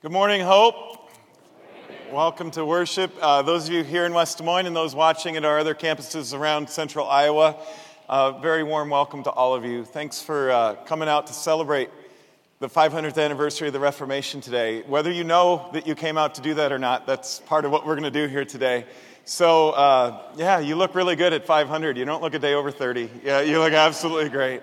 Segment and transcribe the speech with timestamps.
[0.00, 1.10] Good morning, Hope.
[2.12, 3.12] Welcome to worship.
[3.20, 5.74] Uh, those of you here in West Des Moines and those watching at our other
[5.74, 7.56] campuses around central Iowa,
[8.08, 9.84] uh, very warm welcome to all of you.
[9.84, 11.90] Thanks for uh, coming out to celebrate
[12.60, 14.82] the 500th anniversary of the Reformation today.
[14.82, 17.72] Whether you know that you came out to do that or not, that's part of
[17.72, 18.84] what we're going to do here today.
[19.24, 21.96] So, uh, yeah, you look really good at 500.
[21.96, 23.10] You don't look a day over 30.
[23.24, 24.62] Yeah, you look absolutely great.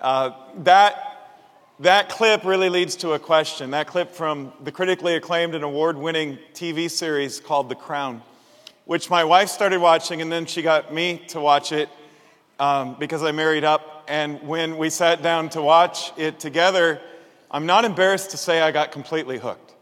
[0.00, 1.05] Uh, that
[1.80, 3.72] that clip really leads to a question.
[3.72, 8.22] That clip from the critically acclaimed and award winning TV series called The Crown,
[8.86, 11.90] which my wife started watching and then she got me to watch it
[12.58, 14.06] um, because I married up.
[14.08, 16.98] And when we sat down to watch it together,
[17.50, 19.74] I'm not embarrassed to say I got completely hooked.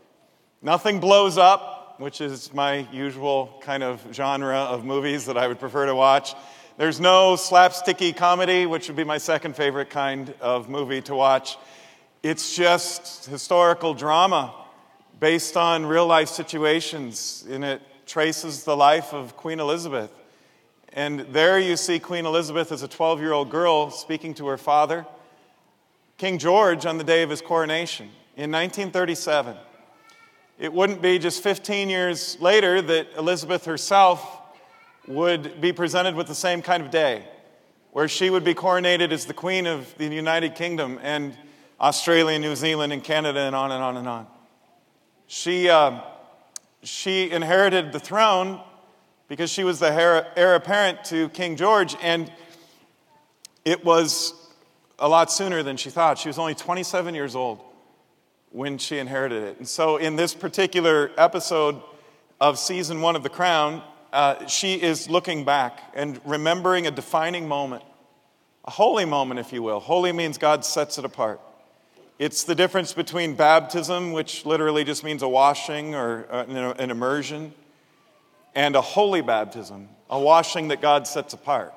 [0.62, 5.60] Nothing blows up, which is my usual kind of genre of movies that I would
[5.60, 6.34] prefer to watch.
[6.76, 11.56] There's no slapsticky comedy, which would be my second favorite kind of movie to watch.
[12.24, 14.54] It's just historical drama
[15.20, 20.10] based on real life situations, and it traces the life of Queen Elizabeth.
[20.94, 24.56] And there you see Queen Elizabeth as a 12 year old girl speaking to her
[24.56, 25.04] father,
[26.16, 29.54] King George, on the day of his coronation in 1937.
[30.58, 34.40] It wouldn't be just 15 years later that Elizabeth herself
[35.06, 37.28] would be presented with the same kind of day,
[37.92, 40.98] where she would be coronated as the Queen of the United Kingdom.
[41.02, 41.36] And
[41.80, 44.26] Australia, New Zealand, and Canada, and on and on and on.
[45.26, 46.00] She, uh,
[46.82, 48.60] she inherited the throne
[49.28, 49.92] because she was the
[50.36, 52.30] heir apparent to King George, and
[53.64, 54.34] it was
[54.98, 56.18] a lot sooner than she thought.
[56.18, 57.60] She was only 27 years old
[58.50, 59.58] when she inherited it.
[59.58, 61.80] And so, in this particular episode
[62.40, 67.48] of season one of The Crown, uh, she is looking back and remembering a defining
[67.48, 67.82] moment,
[68.64, 69.80] a holy moment, if you will.
[69.80, 71.40] Holy means God sets it apart.
[72.16, 77.52] It's the difference between baptism, which literally just means a washing or uh, an immersion,
[78.54, 81.74] and a holy baptism, a washing that God sets apart.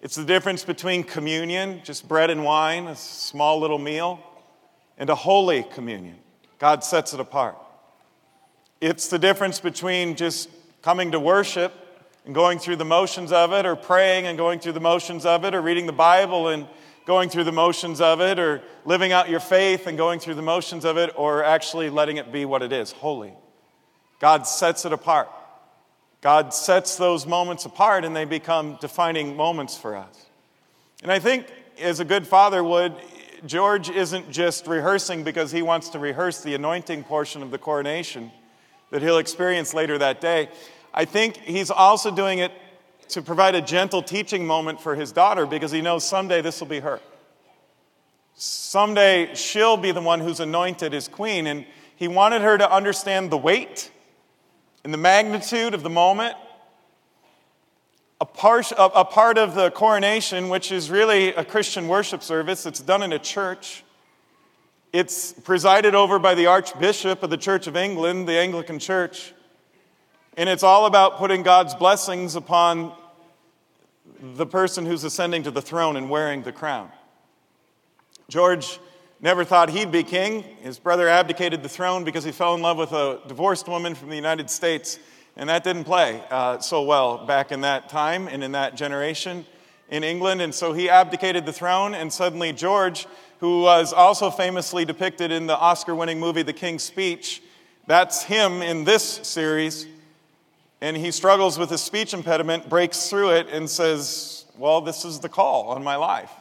[0.00, 4.18] It's the difference between communion, just bread and wine, a small little meal,
[4.98, 6.16] and a holy communion.
[6.58, 7.56] God sets it apart.
[8.80, 10.48] It's the difference between just
[10.82, 11.72] coming to worship
[12.26, 15.44] and going through the motions of it, or praying and going through the motions of
[15.44, 16.66] it, or reading the Bible and
[17.04, 20.42] going through the motions of it or living out your faith and going through the
[20.42, 23.32] motions of it or actually letting it be what it is holy.
[24.20, 25.28] God sets it apart.
[26.20, 30.26] God sets those moments apart and they become defining moments for us.
[31.02, 31.46] And I think,
[31.80, 32.94] as a good father would,
[33.44, 38.30] George isn't just rehearsing because he wants to rehearse the anointing portion of the coronation
[38.90, 40.48] that he'll experience later that day.
[40.94, 42.52] I think he's also doing it
[43.12, 46.68] to provide a gentle teaching moment for his daughter because he knows someday this will
[46.68, 47.00] be her.
[48.34, 51.46] Someday she'll be the one who's anointed as queen.
[51.46, 53.90] And he wanted her to understand the weight
[54.84, 56.36] and the magnitude of the moment.
[58.20, 62.66] A part, a, a part of the coronation, which is really a Christian worship service,
[62.66, 63.84] it's done in a church.
[64.92, 69.32] It's presided over by the Archbishop of the Church of England, the Anglican Church.
[70.36, 72.92] And it's all about putting God's blessings upon
[74.22, 76.90] the person who's ascending to the throne and wearing the crown.
[78.28, 78.78] George
[79.20, 80.42] never thought he'd be king.
[80.62, 84.10] His brother abdicated the throne because he fell in love with a divorced woman from
[84.10, 85.00] the United States,
[85.36, 89.44] and that didn't play uh, so well back in that time and in that generation
[89.90, 90.40] in England.
[90.40, 93.08] And so he abdicated the throne, and suddenly George,
[93.40, 97.42] who was also famously depicted in the Oscar winning movie The King's Speech,
[97.88, 99.86] that's him in this series
[100.82, 105.20] and he struggles with his speech impediment, breaks through it, and says, Well, this is
[105.20, 106.32] the call on my life.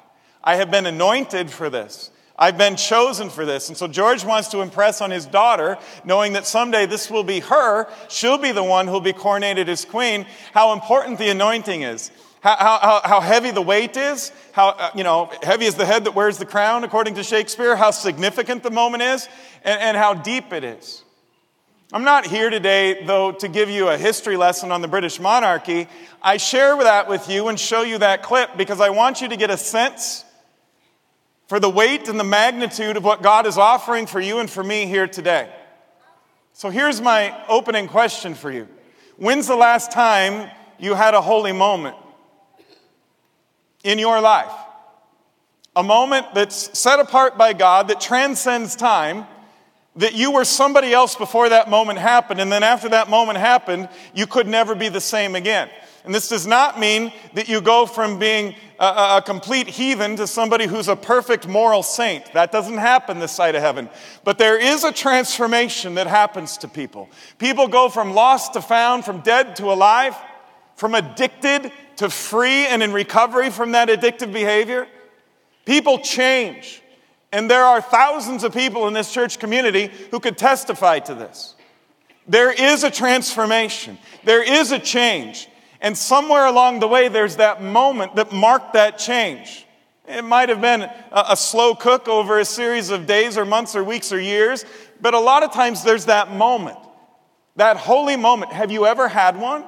[0.43, 2.09] I have been anointed for this.
[2.39, 3.69] I've been chosen for this.
[3.69, 7.39] And so George wants to impress on his daughter, knowing that someday this will be
[7.41, 7.87] her.
[8.09, 12.09] She'll be the one who'll be coronated as queen, how important the anointing is.
[12.41, 16.05] How, how, how heavy the weight is, how, uh, you know, heavy is the head
[16.05, 19.29] that wears the crown, according to Shakespeare, how significant the moment is,
[19.63, 21.03] and, and how deep it is.
[21.93, 25.89] I'm not here today, though, to give you a history lesson on the British monarchy.
[26.21, 29.35] I share that with you and show you that clip because I want you to
[29.35, 30.23] get a sense
[31.47, 34.63] for the weight and the magnitude of what God is offering for you and for
[34.63, 35.53] me here today.
[36.53, 38.69] So here's my opening question for you
[39.17, 40.49] When's the last time
[40.79, 41.97] you had a holy moment
[43.83, 44.53] in your life?
[45.75, 49.27] A moment that's set apart by God that transcends time
[49.97, 53.89] that you were somebody else before that moment happened, and then after that moment happened,
[54.13, 55.69] you could never be the same again.
[56.03, 60.25] And this does not mean that you go from being a, a, complete heathen to
[60.25, 62.33] somebody who's a perfect moral saint.
[62.33, 63.87] That doesn't happen this side of heaven.
[64.23, 67.07] But there is a transformation that happens to people.
[67.37, 70.15] People go from lost to found, from dead to alive,
[70.75, 74.87] from addicted to free and in recovery from that addictive behavior.
[75.65, 76.80] People change.
[77.31, 81.55] And there are thousands of people in this church community who could testify to this.
[82.27, 85.47] There is a transformation, there is a change.
[85.83, 89.65] And somewhere along the way, there's that moment that marked that change.
[90.07, 93.83] It might have been a, slow cook over a series of days or months or
[93.83, 94.65] weeks or years,
[94.99, 96.77] but a lot of times there's that moment,
[97.55, 98.51] that holy moment.
[98.51, 99.63] Have you ever had one?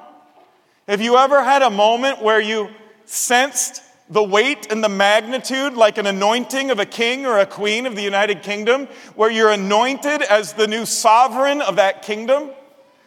[0.86, 2.68] Have you ever had a moment where you
[3.06, 7.86] sensed the weight and the magnitude like an anointing of a king or a queen
[7.86, 12.50] of the United Kingdom, where you're anointed as the new sovereign of that kingdom?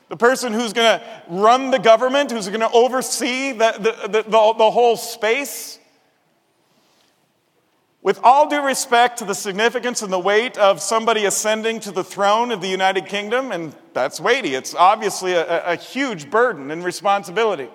[0.09, 4.53] The person who's going to run the government, who's going to oversee the, the, the,
[4.53, 5.79] the, whole space.
[8.01, 12.05] With all due respect to the significance and the weight of somebody ascending to the
[12.05, 16.85] throne of the United Kingdom, and that's weighty, it's obviously a, a huge burden and
[16.85, 17.67] responsibility.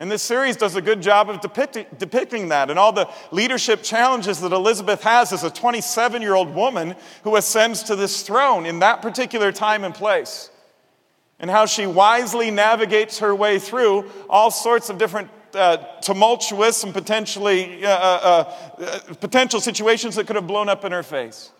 [0.00, 4.40] And this series does a good job of depicting, that and all the leadership challenges
[4.40, 8.78] that Elizabeth has as a 27 year old woman who ascends to this throne in
[8.78, 10.50] that particular time and place
[11.38, 16.94] and how she wisely navigates her way through all sorts of different uh, tumultuous and
[16.94, 21.50] potentially uh, uh, uh, potential situations that could have blown up in her face.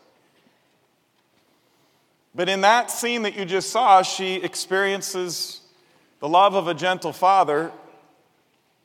[2.34, 5.60] But in that scene that you just saw, she experiences
[6.20, 7.72] the love of a gentle father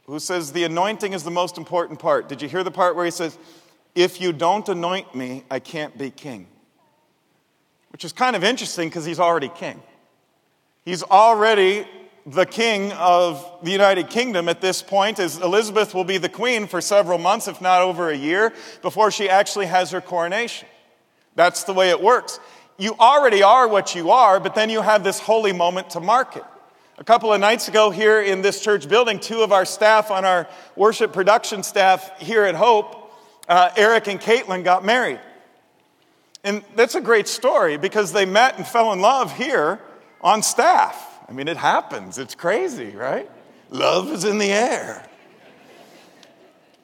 [0.08, 2.30] who says the anointing is the most important part.
[2.30, 3.38] Did you hear the part where he says,
[3.96, 6.48] If you don't anoint me, I can't be king?
[7.90, 9.82] Which is kind of interesting because he's already king.
[10.84, 11.88] He's already
[12.26, 16.68] the king of the United Kingdom at this point, as Elizabeth will be the queen
[16.68, 20.68] for several months, if not over a year, before she actually has her coronation.
[21.36, 22.40] That's the way it works.
[22.78, 26.36] You already are what you are, but then you have this holy moment to mark
[26.36, 26.44] it.
[26.98, 30.24] A couple of nights ago, here in this church building, two of our staff on
[30.24, 30.48] our
[30.78, 33.12] worship production staff here at Hope,
[33.50, 35.20] uh, Eric and Caitlin, got married.
[36.46, 39.82] And that's a great story because they met and fell in love here
[40.22, 41.20] on staff.
[41.28, 42.18] I mean, it happens.
[42.18, 43.30] It's crazy, right?
[43.72, 45.06] Love is in the air.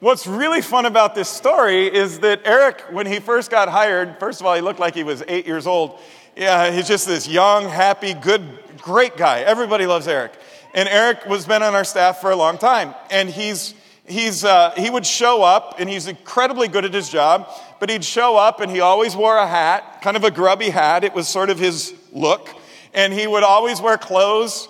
[0.00, 4.40] What's really fun about this story is that Eric, when he first got hired, first
[4.40, 5.98] of all, he looked like he was eight years old.
[6.36, 8.42] Yeah, he's just this young, happy, good,
[8.78, 9.40] great guy.
[9.40, 10.32] Everybody loves Eric.
[10.74, 12.94] And Eric was been on our staff for a long time.
[13.10, 13.74] And he's,
[14.06, 17.48] he's, uh, he would show up, and he's incredibly good at his job,
[17.80, 21.04] but he'd show up and he always wore a hat, kind of a grubby hat.
[21.04, 22.48] It was sort of his look
[22.94, 24.68] and he would always wear clothes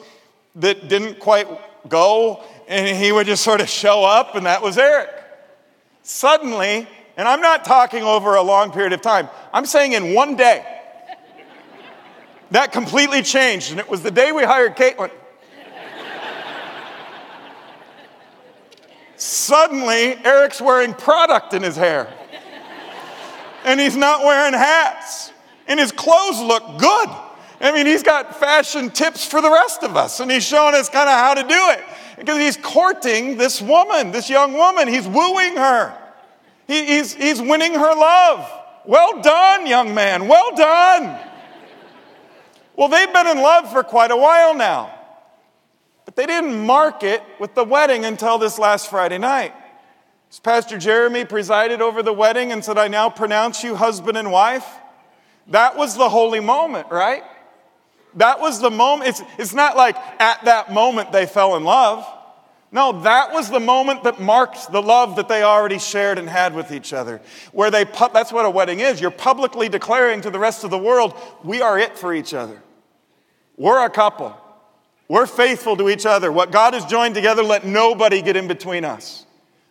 [0.57, 1.49] that didn't quite
[1.89, 5.11] go, and he would just sort of show up, and that was Eric.
[6.03, 6.87] Suddenly,
[7.17, 10.65] and I'm not talking over a long period of time, I'm saying in one day,
[12.53, 15.11] that completely changed, and it was the day we hired Caitlin.
[19.17, 22.13] Suddenly, Eric's wearing product in his hair.
[23.65, 25.33] And he's not wearing hats.
[25.69, 27.09] And his clothes look good.
[27.61, 30.89] I mean, he's got fashion tips for the rest of us, and he's showing us
[30.89, 31.85] kind of how to do it.
[32.19, 34.89] Because he's courting this woman, this young woman.
[34.89, 35.97] He's wooing her,
[36.67, 38.51] he, he's, he's winning her love.
[38.85, 40.27] Well done, young man.
[40.27, 41.32] Well done.
[42.77, 44.99] Well, they've been in love for quite a while now.
[46.05, 49.55] But they didn't mark it with the wedding until this last Friday night.
[50.31, 54.33] As Pastor Jeremy presided over the wedding and said, I now pronounce you husband and
[54.33, 54.67] wife.
[55.49, 57.23] That was the holy moment, right?
[58.15, 59.11] That was the moment.
[59.11, 62.07] It's, it's not like at that moment they fell in love.
[62.71, 66.55] No, that was the moment that marked the love that they already shared and had
[66.55, 67.21] with each other.
[67.53, 68.99] Where they, that's what a wedding is.
[68.99, 72.63] You're publicly declaring to the rest of the world, we are it for each other.
[73.57, 74.37] We're a couple.
[75.09, 76.33] We're faithful to each other.
[76.33, 79.27] What God has joined together, let nobody get in between us.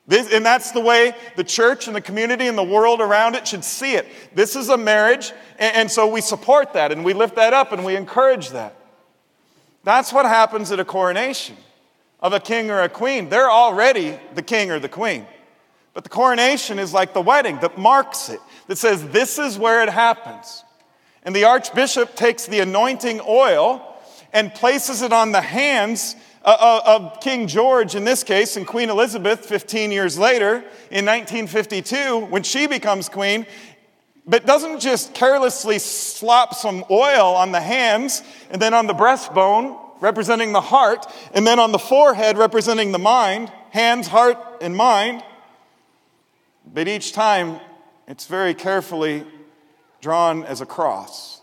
[0.08, 3.48] This, and that's the way the church and the community and the world around it
[3.48, 4.08] should see it.
[4.34, 7.72] This is a marriage, and, and so we support that and we lift that up
[7.72, 8.76] and we encourage that.
[9.84, 11.56] That's what happens at a coronation
[12.20, 13.30] of a king or a queen.
[13.30, 15.26] They're already the king or the queen.
[15.94, 19.84] But the coronation is like the wedding that marks it, that says this is where
[19.84, 20.64] it happens.
[21.24, 23.86] And the archbishop takes the anointing oil
[24.34, 28.66] and places it on the hands uh, uh, of King George in this case and
[28.66, 33.46] Queen Elizabeth 15 years later in 1952 when she becomes queen,
[34.26, 39.78] but doesn't just carelessly slop some oil on the hands and then on the breastbone
[40.02, 45.24] representing the heart, and then on the forehead, representing the mind hands, heart, and mind.
[46.66, 47.62] But each time,
[48.06, 49.24] it's very carefully
[50.02, 51.42] drawn as a cross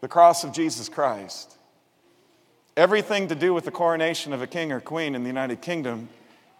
[0.00, 1.56] the cross of Jesus Christ.
[2.76, 6.08] Everything to do with the coronation of a king or queen in the United Kingdom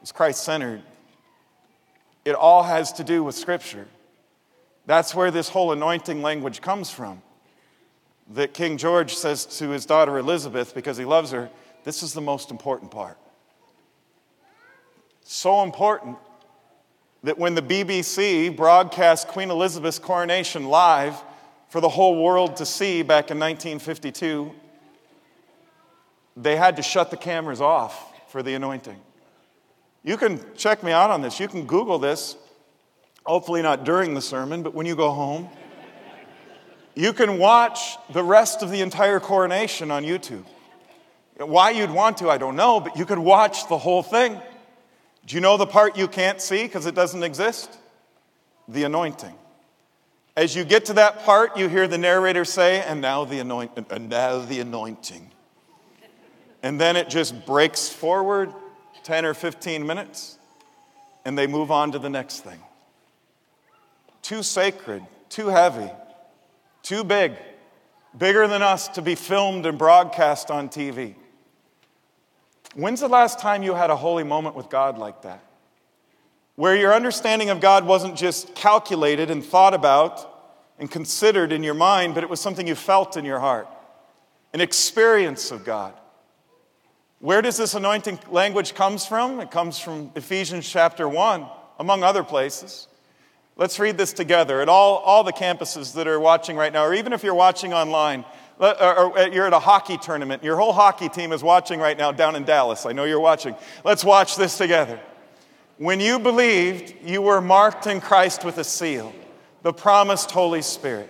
[0.02, 0.82] is Christ centered.
[2.24, 3.86] It all has to do with Scripture.
[4.86, 7.22] That's where this whole anointing language comes from.
[8.34, 11.48] That King George says to his daughter Elizabeth, because he loves her,
[11.84, 13.16] this is the most important part.
[15.22, 16.16] So important
[17.24, 21.20] that when the BBC broadcast Queen Elizabeth's coronation live
[21.68, 24.52] for the whole world to see back in 1952,
[26.36, 28.96] they had to shut the cameras off for the anointing.
[30.04, 31.40] You can check me out on this.
[31.40, 32.36] You can Google this,
[33.26, 35.48] hopefully not during the sermon, but when you go home.
[36.94, 40.44] You can watch the rest of the entire coronation on YouTube.
[41.36, 44.40] Why you'd want to, I don't know, but you could watch the whole thing.
[45.28, 47.76] Do you know the part you can't see because it doesn't exist?
[48.66, 49.34] The anointing.
[50.34, 53.84] As you get to that part, you hear the narrator say, and now the anointing,
[53.90, 55.30] and now the anointing.
[56.62, 58.54] And then it just breaks forward
[59.02, 60.38] 10 or 15 minutes,
[61.26, 62.62] and they move on to the next thing.
[64.22, 65.90] Too sacred, too heavy,
[66.82, 67.34] too big,
[68.16, 71.16] bigger than us to be filmed and broadcast on TV.
[72.78, 75.42] When's the last time you had a holy moment with God like that?
[76.54, 81.74] Where your understanding of God wasn't just calculated and thought about and considered in your
[81.74, 83.66] mind, but it was something you felt in your heart,
[84.54, 85.92] an experience of God.
[87.18, 89.40] Where does this anointing language comes from?
[89.40, 91.46] It comes from Ephesians chapter 1,
[91.80, 92.86] among other places.
[93.56, 96.94] Let's read this together at all, all the campuses that are watching right now, or
[96.94, 98.24] even if you're watching online,
[98.60, 101.96] Uh, or uh, you're at a hockey tournament, your whole hockey team is watching right
[101.96, 102.86] now down in Dallas.
[102.86, 103.54] I know you're watching.
[103.84, 104.98] Let's watch this together.
[105.76, 109.12] When you believed, you were marked in Christ with a seal,
[109.62, 111.08] the promised Holy Spirit.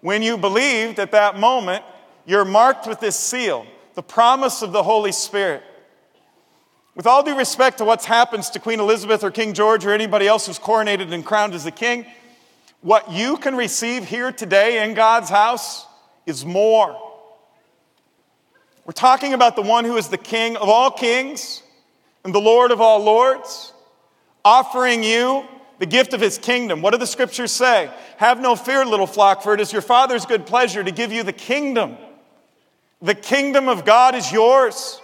[0.00, 1.84] When you believed at that moment,
[2.24, 5.62] you're marked with this seal the promise of the Holy Spirit.
[6.94, 10.26] With all due respect to what happens to Queen Elizabeth or King George or anybody
[10.26, 12.06] else who's coronated and crowned as a king,
[12.80, 15.86] what you can receive here today in God's house
[16.30, 16.98] is more.
[18.86, 21.62] We're talking about the one who is the King of all kings
[22.24, 23.74] and the Lord of all lords,
[24.44, 25.44] offering you
[25.78, 26.82] the gift of his kingdom.
[26.82, 27.90] What do the scriptures say?
[28.16, 31.22] Have no fear, little flock, for it is your Father's good pleasure to give you
[31.22, 31.96] the kingdom.
[33.02, 35.00] The kingdom of God is yours.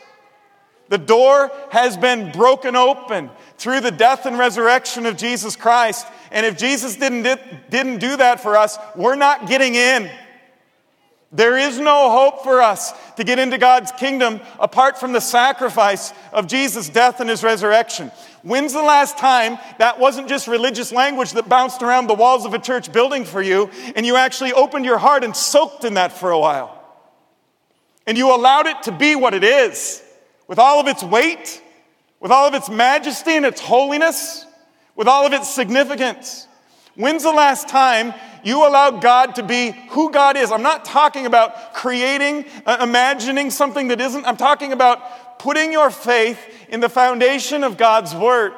[0.88, 6.06] The door has been broken open through the death and resurrection of Jesus Christ.
[6.30, 7.23] And if Jesus didn't,
[7.71, 10.11] didn't do that for us, we're not getting in.
[11.33, 16.12] There is no hope for us to get into God's kingdom apart from the sacrifice
[16.33, 18.12] of Jesus' death and his resurrection.
[18.42, 22.54] When's the last time that wasn't just religious language that bounced around the walls of
[22.54, 26.12] a church building for you and you actually opened your heart and soaked in that
[26.12, 26.76] for a while?
[28.06, 30.02] and you allowed it to be what it is,
[30.47, 31.61] with all of its weight,
[32.21, 34.47] with all of its majesty and its holiness,
[34.95, 36.47] with all of its significance.
[36.97, 40.50] When's the last time you allowed God to be who God is?
[40.50, 44.25] I'm not talking about creating, uh, imagining something that isn't.
[44.25, 46.38] I'm talking about putting your faith
[46.69, 48.55] in the foundation of God's Word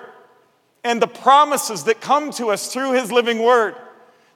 [0.84, 3.74] and the promises that come to us through His living Word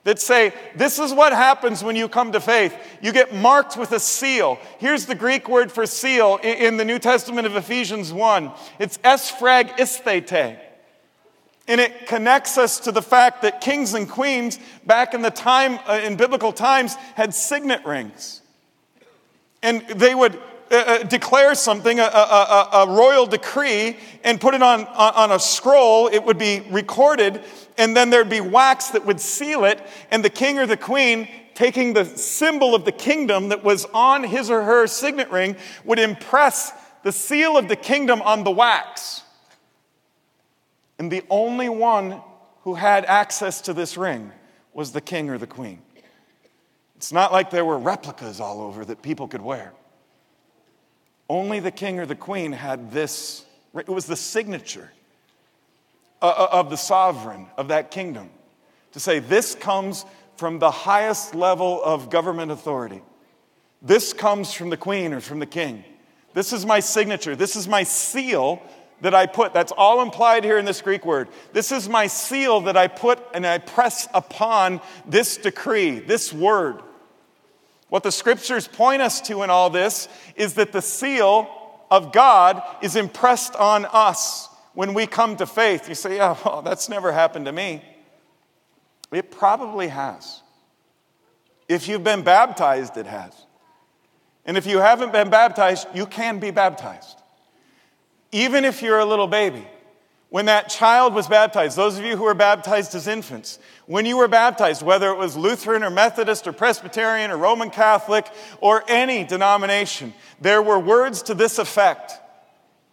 [0.03, 2.75] that say, This is what happens when you come to faith.
[3.01, 4.59] You get marked with a seal.
[4.79, 10.59] Here's the Greek word for seal in the New Testament of Ephesians 1 it's esphragisthete.
[11.67, 15.79] And it connects us to the fact that kings and queens back in the time,
[15.87, 18.41] uh, in biblical times, had signet rings.
[19.61, 20.37] And they would
[20.71, 25.39] uh, uh, declare something, a, a, a, royal decree, and put it on, on a
[25.39, 26.07] scroll.
[26.07, 27.41] It would be recorded,
[27.77, 29.79] and then there'd be wax that would seal it,
[30.09, 34.23] and the king or the queen, taking the symbol of the kingdom that was on
[34.23, 35.55] his or her signet ring,
[35.85, 36.71] would impress
[37.03, 39.22] the seal of the kingdom on the wax.
[40.99, 42.21] And the only one
[42.61, 44.31] who had access to this ring
[44.73, 45.81] was the king or the queen.
[46.95, 49.73] It's not like there were replicas all over that people could wear.
[51.29, 53.45] Only the king or the queen had this,
[53.75, 54.91] it was the signature
[56.21, 58.29] uh, uh, of the sovereign of that kingdom
[58.93, 60.05] to say, This comes
[60.37, 63.01] from the highest level of government authority.
[63.81, 65.83] This comes from the queen or from the king.
[66.33, 67.35] This is my signature.
[67.35, 68.61] This is my seal
[69.03, 69.53] that I put.
[69.53, 71.27] That's all implied here in this Greek word.
[71.51, 76.81] This is my seal that I put and I press upon this decree, this word.
[77.89, 80.07] What the scriptures point us to in all this
[80.37, 81.49] is that the seal
[81.91, 85.89] of God is impressed on us when we come to faith.
[85.89, 87.83] You say, yeah, oh, well, that's never happened to me.
[89.11, 90.41] It probably has.
[91.67, 93.33] If you've been baptized, it has.
[94.45, 97.17] And if you haven't been baptized, you can be baptized.
[98.33, 99.65] Even if you're a little baby.
[100.29, 104.17] When that child was baptized, those of you who were baptized as infants, when you
[104.17, 108.27] were baptized, whether it was Lutheran or Methodist or Presbyterian or Roman Catholic
[108.59, 110.11] or any denomination,
[110.41, 112.13] there were words to this effect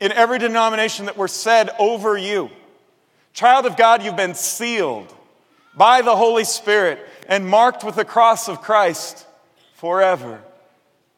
[0.01, 2.51] in every denomination that were said over you.
[3.33, 5.11] Child of God, you've been sealed
[5.75, 9.27] by the Holy Spirit and marked with the cross of Christ
[9.77, 10.43] forever,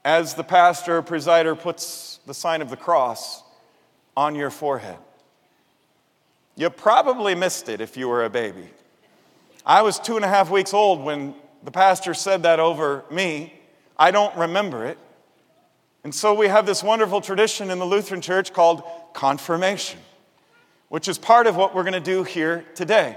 [0.04, 3.42] as the pastor or presider puts the sign of the cross
[4.16, 4.98] on your forehead.
[6.56, 8.68] You probably missed it if you were a baby.
[9.64, 13.54] I was two and a half weeks old when the pastor said that over me.
[13.96, 14.98] I don't remember it.
[16.04, 20.00] And so we have this wonderful tradition in the Lutheran Church called confirmation,
[20.88, 23.16] which is part of what we're going to do here today.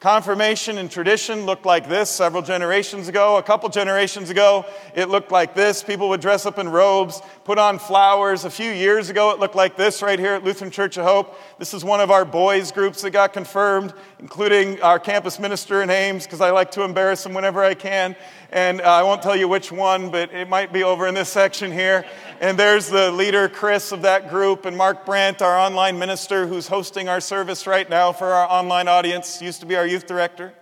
[0.00, 3.36] Confirmation and tradition looked like this several generations ago.
[3.36, 4.64] A couple generations ago,
[4.94, 5.82] it looked like this.
[5.82, 8.44] People would dress up in robes, put on flowers.
[8.44, 11.36] A few years ago, it looked like this right here at Lutheran Church of Hope.
[11.58, 15.90] This is one of our boys' groups that got confirmed, including our campus minister in
[15.90, 18.14] Ames, because I like to embarrass him whenever I can.
[18.50, 21.28] And uh, I won't tell you which one, but it might be over in this
[21.28, 22.06] section here.
[22.40, 26.68] And there's the leader, Chris, of that group, and Mark Brandt, our online minister, who's
[26.68, 30.52] hosting our service right now for our online audience, used to be our youth director.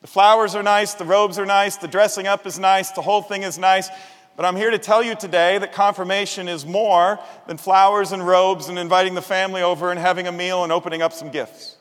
[0.00, 3.22] The flowers are nice, the robes are nice, the dressing up is nice, the whole
[3.22, 3.90] thing is nice.
[4.36, 8.68] But I'm here to tell you today that confirmation is more than flowers and robes
[8.68, 11.76] and inviting the family over and having a meal and opening up some gifts.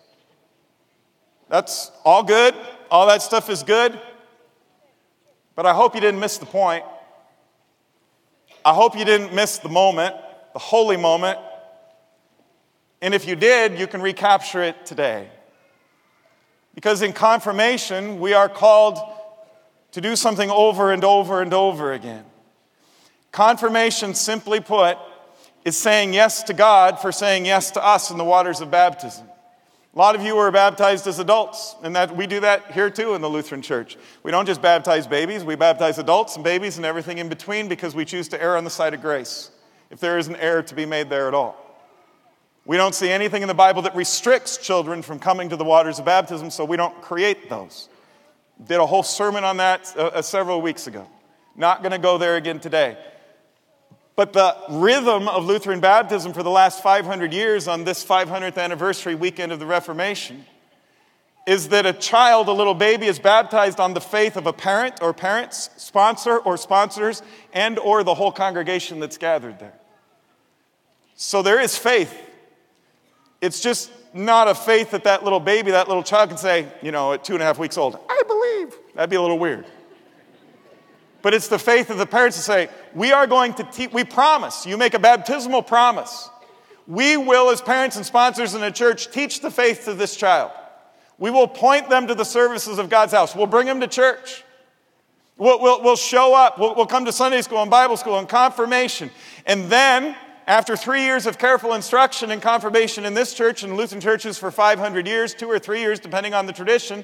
[1.50, 2.56] That's all good.
[2.90, 4.00] All that stuff is good.
[5.56, 6.84] But I hope you didn't miss the point.
[8.66, 10.16] I hope you didn't miss the moment,
[10.54, 11.40] the holy moment.
[13.02, 15.30] And if you did, you can recapture it today.
[16.78, 19.00] Because in confirmation, we are called
[19.94, 22.24] to do something over and over and over again.
[23.32, 25.00] Confirmation, simply put,
[25.66, 29.26] is saying yes to God for saying yes to us in the waters of baptism.
[29.96, 33.16] A lot of you were baptized as adults, and that we do that here too
[33.16, 33.98] in the Lutheran Church.
[34.22, 37.96] We don't just baptize babies, we baptize adults and babies and everything in between because
[37.96, 39.50] we choose to err on the side of grace,
[39.90, 41.67] if there is an error to be made there at all.
[42.68, 46.00] We don't see anything in the Bible that restricts children from coming to the waters
[46.00, 47.88] of baptism, so we don't create those.
[48.62, 51.08] Did a whole sermon on that uh, uh several weeks ago.
[51.56, 52.98] Not going to go there again today.
[54.18, 59.16] But the rhythm of Lutheran baptism for the last 500 years on this 500th anniversary
[59.16, 60.46] weekend of the Reformation
[61.48, 65.02] is that a child, a little baby, is baptized on the faith of a parent
[65.02, 67.22] or parents, sponsor or sponsors,
[67.54, 69.80] and or the whole congregation that's gathered there.
[71.16, 72.27] So there is faith.
[73.42, 76.92] It's just not a faith that that little baby, that little child can say, you
[76.92, 78.76] know, at two and a half weeks old, I believe.
[78.96, 79.66] That'd be a little weird.
[81.22, 84.04] But it's the faith of the parents to say, we are going to teach, we
[84.04, 86.30] promise, you make a baptismal promise.
[86.88, 90.52] We will, as parents and sponsors in the church, teach the faith to this child.
[91.18, 93.36] We will point them to the services of God's house.
[93.36, 94.44] We'll bring them to church.
[95.38, 96.58] We'll, we'll, we'll show up.
[96.58, 99.12] We'll, we'll come to Sunday school and Bible school and confirmation.
[99.46, 100.16] And then,
[100.48, 104.50] after three years of careful instruction and confirmation in this church and Lutheran churches for
[104.50, 107.04] 500 years, two or three years, depending on the tradition,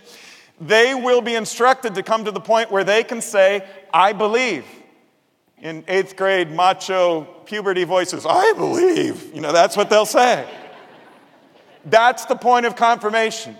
[0.61, 4.65] they will be instructed to come to the point where they can say, I believe.
[5.57, 9.33] In eighth grade, macho puberty voices, I believe.
[9.35, 10.49] You know, that's what they'll say.
[11.85, 13.57] That's the point of confirmation.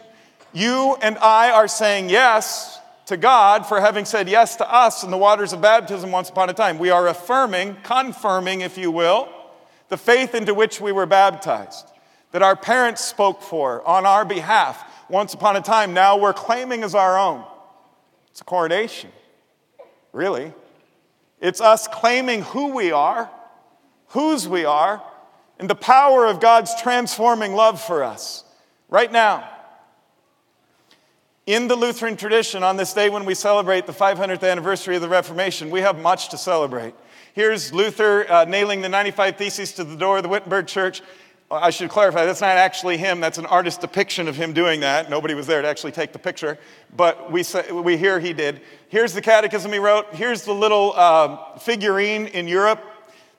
[0.54, 5.12] You and I are saying yes to God for having said yes to us in
[5.12, 6.80] the waters of baptism once upon a time.
[6.80, 9.28] We are affirming, confirming, if you will,
[9.94, 11.86] the faith into which we were baptized,
[12.32, 15.94] that our parents spoke for on our behalf once upon a time.
[15.94, 17.46] Now we're claiming as our own.
[18.32, 19.12] It's a coronation,
[20.12, 20.52] really.
[21.40, 23.30] It's us claiming who we are,
[24.08, 25.04] whose we are,
[25.60, 28.44] and the power of God's transforming love for us
[28.90, 29.48] right now.
[31.46, 35.10] In the Lutheran tradition, on this day when we celebrate the 500th anniversary of the
[35.10, 36.96] Reformation, we have much to celebrate.
[37.34, 41.02] Here's Luther uh, nailing the 95 Theses to the door of the Wittenberg Church.
[41.50, 43.22] I should clarify, that's not actually him.
[43.22, 45.10] That's an artist depiction of him doing that.
[45.10, 46.60] Nobody was there to actually take the picture,
[46.96, 48.62] but we, say, we hear he did.
[48.88, 50.14] Here's the catechism he wrote.
[50.14, 52.84] Here's the little uh, figurine in Europe.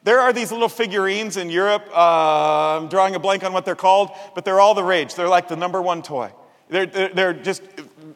[0.03, 1.89] There are these little figurines in Europe.
[1.95, 5.15] Uh, I'm drawing a blank on what they're called, but they're all the rage.
[5.15, 6.33] They're like the number one toy.
[6.69, 7.63] They're, they're, they're just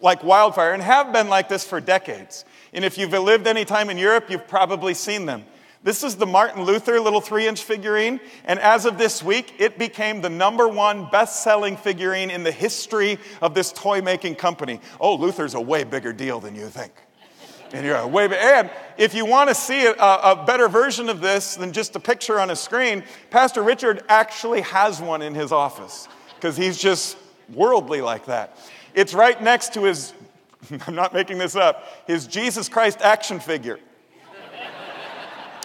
[0.00, 2.44] like wildfire and have been like this for decades.
[2.72, 5.44] And if you've lived any time in Europe, you've probably seen them.
[5.84, 9.78] This is the Martin Luther little three inch figurine, and as of this week, it
[9.78, 14.80] became the number one best selling figurine in the history of this toy making company.
[15.00, 16.92] Oh, Luther's a way bigger deal than you think.
[17.72, 21.20] And you're a way, and if you want to see a, a better version of
[21.20, 25.52] this than just a picture on a screen, Pastor Richard actually has one in his
[25.52, 27.16] office because he's just
[27.52, 28.58] worldly like that.
[28.94, 30.12] It's right next to his,
[30.86, 33.78] I'm not making this up, his Jesus Christ action figure.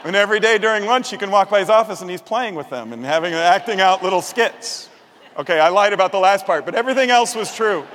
[0.04, 2.70] And every day during lunch, you can walk by his office and he's playing with
[2.70, 4.90] them and having acting out little skits.
[5.38, 7.86] Okay, I lied about the last part, but everything else was true.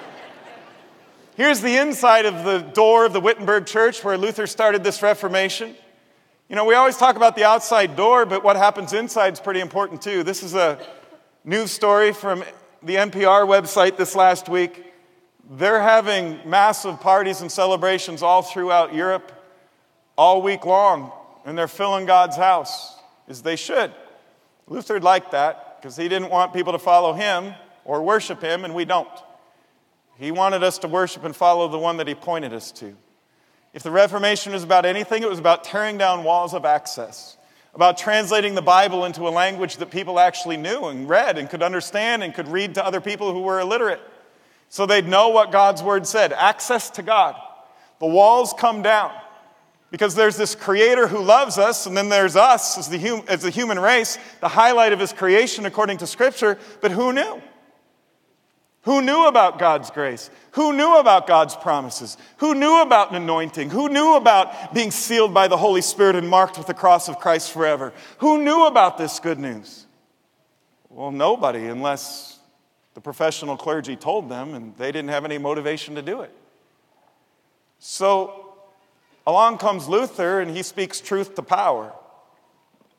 [1.36, 5.74] Here's the inside of the door of the Wittenberg Church where Luther started this Reformation.
[6.48, 9.60] You know, we always talk about the outside door, but what happens inside is pretty
[9.60, 10.22] important too.
[10.22, 10.78] This is a
[11.44, 12.42] news story from
[12.82, 14.82] the NPR website this last week.
[15.50, 19.30] They're having massive parties and celebrations all throughout Europe
[20.16, 21.12] all week long
[21.48, 22.94] and they're filling God's house,
[23.26, 23.90] as they should.
[24.66, 27.54] Luther liked that because he didn't want people to follow him
[27.86, 29.08] or worship him, and we don't.
[30.18, 32.94] He wanted us to worship and follow the one that he pointed us to.
[33.72, 37.38] If the Reformation was about anything, it was about tearing down walls of access,
[37.74, 41.62] about translating the Bible into a language that people actually knew and read and could
[41.62, 44.02] understand and could read to other people who were illiterate
[44.68, 46.34] so they'd know what God's word said.
[46.34, 47.36] Access to God.
[48.00, 49.12] The walls come down.
[49.90, 53.42] Because there's this creator who loves us, and then there's us as the, hum- as
[53.42, 56.58] the human race, the highlight of his creation according to Scripture.
[56.80, 57.40] But who knew?
[58.82, 60.30] Who knew about God's grace?
[60.52, 62.16] Who knew about God's promises?
[62.38, 63.70] Who knew about an anointing?
[63.70, 67.18] Who knew about being sealed by the Holy Spirit and marked with the cross of
[67.18, 67.92] Christ forever?
[68.18, 69.86] Who knew about this good news?
[70.88, 72.38] Well, nobody, unless
[72.94, 76.32] the professional clergy told them and they didn't have any motivation to do it.
[77.78, 78.47] So,
[79.28, 81.92] Along comes Luther and he speaks truth to power.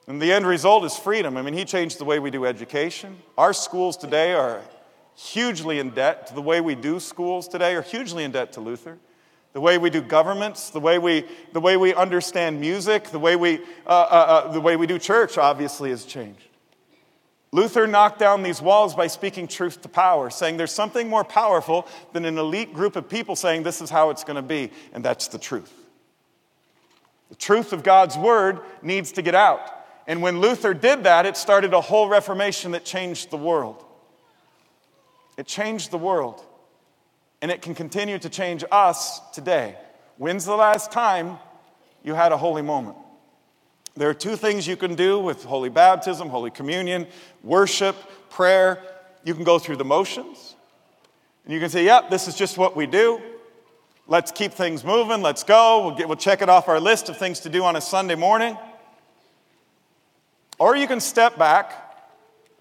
[0.07, 1.35] And the end result is freedom.
[1.35, 3.17] I mean, he changed the way we do education.
[3.35, 4.61] Our schools today are
[5.15, 8.61] hugely in debt to the way we do schools today, are hugely in debt to
[8.61, 8.99] Luther.
[9.53, 13.35] The way we do governments, the way we, the way we understand music, the way
[13.35, 13.55] we,
[13.87, 16.43] uh, uh, uh, the way we do church obviously has changed.
[17.51, 21.87] Luther knocked down these walls by speaking truth to power, saying there's something more powerful
[22.13, 25.03] than an elite group of people saying this is how it's going to be, and
[25.03, 25.78] that's the truth.
[27.29, 29.61] The truth of God's word needs to get out.
[30.07, 33.85] And when Luther did that, it started a whole reformation that changed the world.
[35.37, 36.43] It changed the world.
[37.41, 39.77] And it can continue to change us today.
[40.17, 41.37] When's the last time
[42.03, 42.97] you had a holy moment?
[43.95, 47.07] There are two things you can do with holy baptism, holy communion,
[47.43, 47.95] worship,
[48.29, 48.81] prayer.
[49.23, 50.55] You can go through the motions,
[51.43, 53.21] and you can say, Yep, this is just what we do.
[54.09, 55.21] Let's keep things moving.
[55.21, 55.85] Let's go.
[55.85, 58.15] We'll, get, we'll check it off our list of things to do on a Sunday
[58.15, 58.57] morning.
[60.57, 61.71] Or you can step back,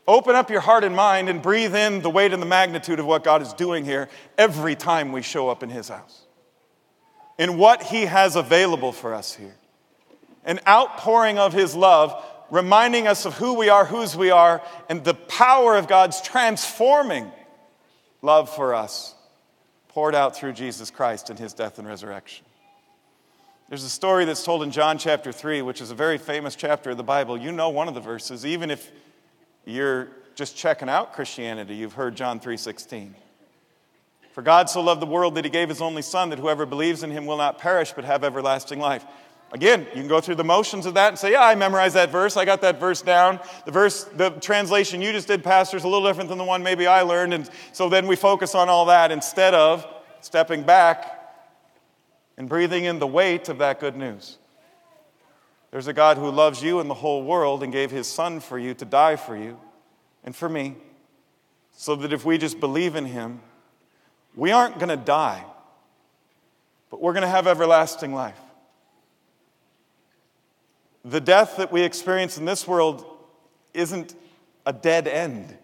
[0.06, 3.06] open up your heart and mind, and breathe in the weight and the magnitude of
[3.06, 6.26] what God is doing here every time we show up in His house.
[7.38, 9.56] In what He has available for us here.
[10.44, 15.02] An outpouring of His love, reminding us of who we are, whose we are, and
[15.02, 17.32] the power of God's transforming
[18.20, 19.14] love for us
[19.98, 22.44] poured out through Jesus Christ in his death and resurrection.
[23.68, 26.90] There's a story that's told in John chapter 3, which is a very famous chapter
[26.90, 27.36] of the Bible.
[27.36, 28.92] You know one of the verses, even if
[29.64, 30.06] you're
[30.36, 33.16] just checking out Christianity, you've heard John 3:16.
[34.30, 37.02] For God so loved the world that he gave his only son that whoever believes
[37.02, 39.04] in him will not perish but have everlasting life.
[39.50, 42.10] Again, you can go through the motions of that and say, Yeah, I memorized that
[42.10, 42.36] verse.
[42.36, 43.40] I got that verse down.
[43.64, 46.62] The verse, the translation you just did, Pastor, is a little different than the one
[46.62, 47.32] maybe I learned.
[47.32, 49.86] And so then we focus on all that instead of
[50.20, 51.14] stepping back
[52.36, 54.36] and breathing in the weight of that good news.
[55.70, 58.58] There's a God who loves you and the whole world and gave his son for
[58.58, 59.58] you to die for you
[60.24, 60.76] and for me,
[61.72, 63.40] so that if we just believe in him,
[64.34, 65.44] we aren't going to die,
[66.90, 68.38] but we're going to have everlasting life.
[71.08, 73.02] The death that we experience in this world
[73.72, 74.14] isn't
[74.66, 75.56] a dead end.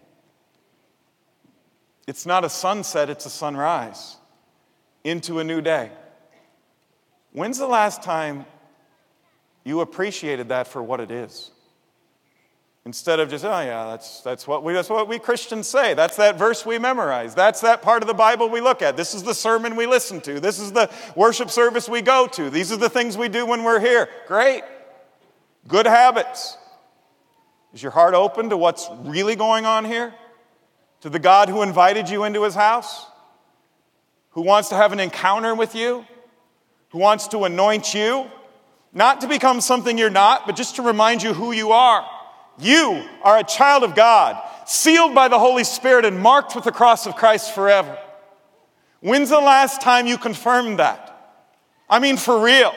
[2.07, 4.17] It's not a sunset, it's a sunrise
[5.03, 5.91] into a new day.
[7.31, 8.47] When's the last time
[9.63, 11.51] you appreciated that for what it is?
[12.83, 15.93] Instead of just, oh yeah, that's, that's, what we, that's what we Christians say.
[15.93, 17.35] That's that verse we memorize.
[17.35, 18.97] That's that part of the Bible we look at.
[18.97, 20.39] This is the sermon we listen to.
[20.39, 22.49] This is the worship service we go to.
[22.49, 24.09] These are the things we do when we're here.
[24.27, 24.63] Great.
[25.67, 26.57] Good habits.
[27.73, 30.13] Is your heart open to what's really going on here?
[31.01, 33.05] To the God who invited you into his house?
[34.35, 36.05] who wants to have an encounter with you,
[36.89, 38.29] who wants to anoint you,
[38.93, 42.05] not to become something you're not, but just to remind you who you are.
[42.59, 46.71] You are a child of God, sealed by the Holy Spirit and marked with the
[46.73, 47.97] cross of Christ forever.
[48.99, 51.17] When's the last time you confirmed that?
[51.89, 52.73] I mean, for real.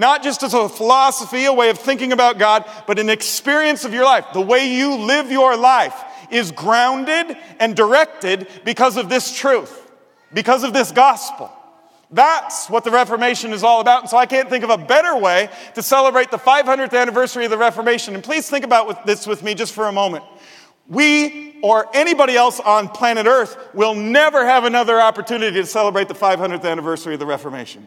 [0.00, 3.92] Not just as a philosophy, a way of thinking about God, but an experience of
[3.92, 4.24] your life.
[4.32, 5.94] The way you live your life
[6.30, 9.92] is grounded and directed because of this truth,
[10.32, 11.52] because of this gospel.
[12.10, 14.00] That's what the Reformation is all about.
[14.00, 17.50] And so I can't think of a better way to celebrate the 500th anniversary of
[17.50, 18.14] the Reformation.
[18.14, 20.24] And please think about this with me just for a moment.
[20.88, 26.14] We or anybody else on planet Earth will never have another opportunity to celebrate the
[26.14, 27.86] 500th anniversary of the Reformation.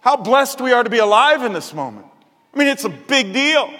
[0.00, 2.06] How blessed we are to be alive in this moment.
[2.54, 3.72] I mean, it's a big deal.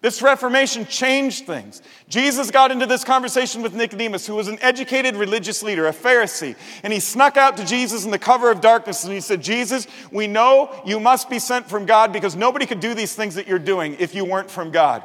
[0.00, 1.82] This Reformation changed things.
[2.08, 6.54] Jesus got into this conversation with Nicodemus, who was an educated religious leader, a Pharisee,
[6.84, 9.88] and he snuck out to Jesus in the cover of darkness and he said, Jesus,
[10.12, 13.48] we know you must be sent from God because nobody could do these things that
[13.48, 15.02] you're doing if you weren't from God.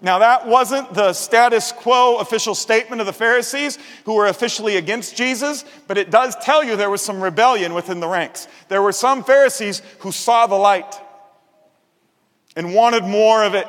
[0.00, 5.16] Now, that wasn't the status quo official statement of the Pharisees who were officially against
[5.16, 8.46] Jesus, but it does tell you there was some rebellion within the ranks.
[8.68, 10.94] There were some Pharisees who saw the light
[12.54, 13.66] and wanted more of it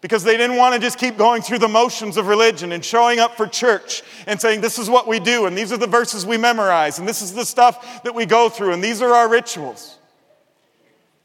[0.00, 3.18] because they didn't want to just keep going through the motions of religion and showing
[3.18, 6.24] up for church and saying, This is what we do, and these are the verses
[6.24, 9.28] we memorize, and this is the stuff that we go through, and these are our
[9.28, 9.98] rituals.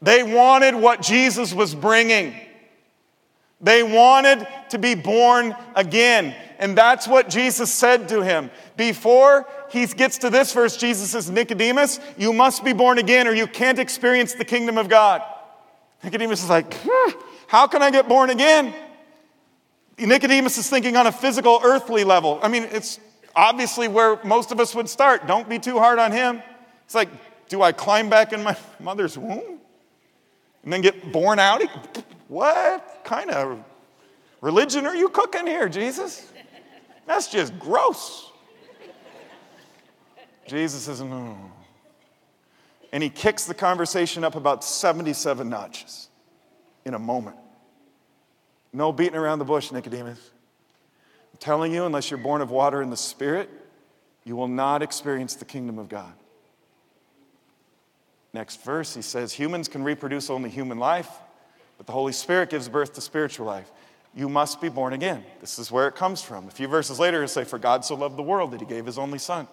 [0.02, 2.34] They wanted what Jesus was bringing.
[3.64, 6.36] They wanted to be born again.
[6.58, 8.50] And that's what Jesus said to him.
[8.76, 13.32] Before he gets to this verse, Jesus says, Nicodemus, you must be born again or
[13.32, 15.22] you can't experience the kingdom of God.
[16.02, 16.76] Nicodemus is like,
[17.48, 18.74] how can I get born again?
[19.98, 22.38] Nicodemus is thinking on a physical, earthly level.
[22.42, 23.00] I mean, it's
[23.34, 25.26] obviously where most of us would start.
[25.26, 26.42] Don't be too hard on him.
[26.84, 27.08] It's like,
[27.48, 29.58] do I climb back in my mother's womb
[30.64, 31.62] and then get born out?
[32.34, 33.62] What kind of
[34.40, 36.32] religion are you cooking here, Jesus?
[37.06, 38.32] That's just gross.
[40.48, 41.38] Jesus says, no.
[42.92, 46.08] And he kicks the conversation up about 77 notches
[46.84, 47.36] in a moment.
[48.72, 50.18] No beating around the bush, Nicodemus.
[51.32, 53.48] I'm telling you, unless you're born of water and the Spirit,
[54.24, 56.14] you will not experience the kingdom of God.
[58.32, 61.08] Next verse, he says, Humans can reproduce only human life,
[61.76, 63.70] but the Holy Spirit gives birth to spiritual life.
[64.14, 65.24] You must be born again.
[65.40, 66.46] This is where it comes from.
[66.46, 68.86] A few verses later, he'll say, For God so loved the world that he gave
[68.86, 69.48] his only Son.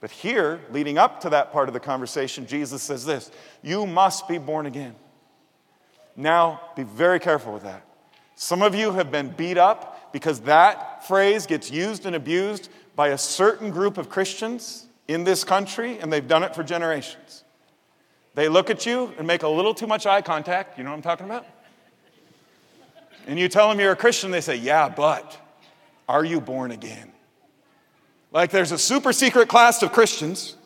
[0.00, 3.30] But here, leading up to that part of the conversation, Jesus says this
[3.62, 4.94] You must be born again.
[6.16, 7.84] Now, be very careful with that.
[8.36, 13.08] Some of you have been beat up because that phrase gets used and abused by
[13.08, 17.43] a certain group of Christians in this country, and they've done it for generations.
[18.34, 20.76] They look at you and make a little too much eye contact.
[20.76, 21.46] You know what I'm talking about?
[23.26, 25.40] And you tell them you're a Christian, they say, Yeah, but
[26.08, 27.12] are you born again?
[28.32, 30.56] Like there's a super secret class of Christians